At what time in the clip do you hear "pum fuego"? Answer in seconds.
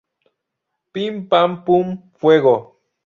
1.65-2.55